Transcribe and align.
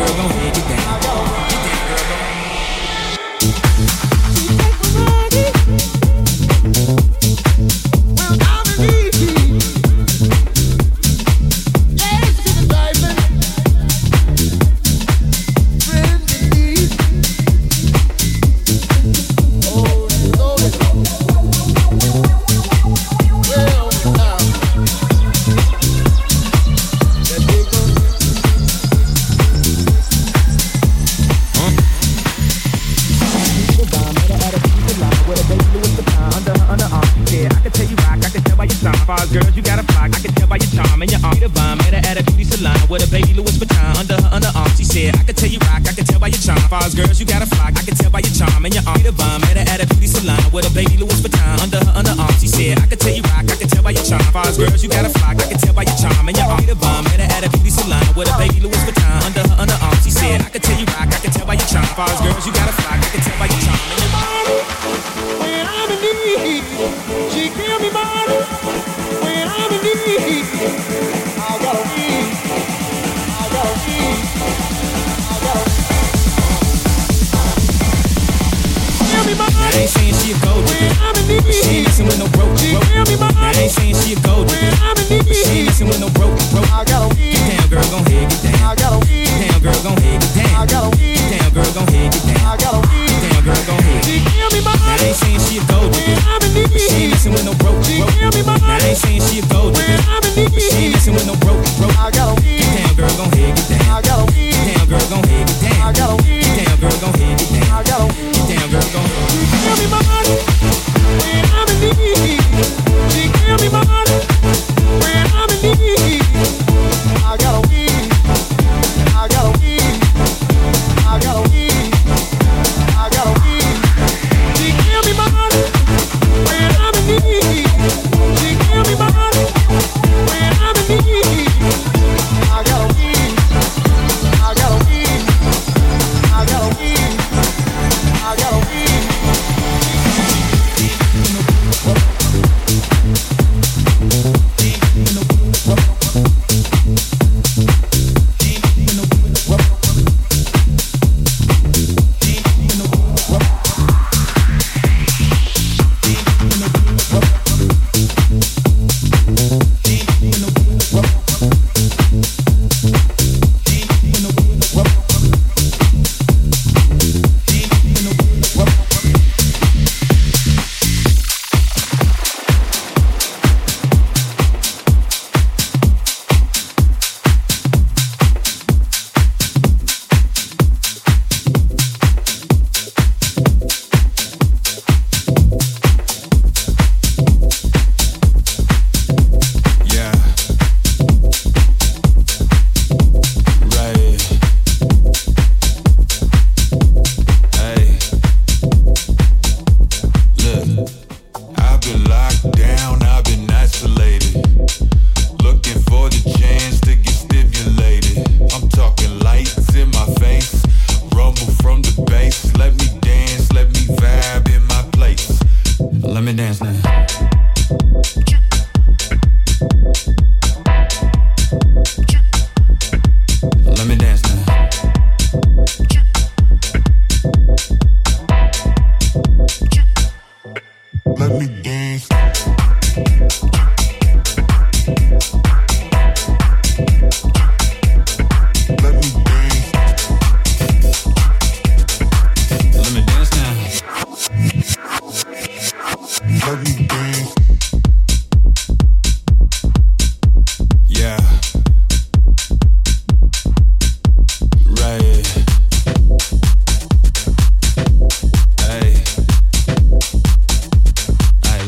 girl, 0.00 0.16
go 0.16 0.24
ahead, 0.26 0.54
get 0.54 0.68
down. 0.68 0.79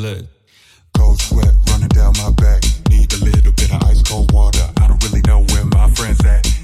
look. 0.02 0.26
Cold 0.94 1.20
sweat 1.20 1.54
running 1.68 1.88
down 1.88 2.12
my 2.18 2.30
back. 2.32 2.62
Need 2.90 3.12
a 3.12 3.24
little 3.24 3.52
bit 3.52 3.72
of 3.72 3.82
ice 3.84 4.02
cold 4.02 4.32
water. 4.32 4.68
I 4.76 4.88
don't 4.88 5.02
really 5.04 5.22
know 5.26 5.44
where 5.54 5.64
my 5.64 5.88
friends 5.90 6.24
at. 6.24 6.61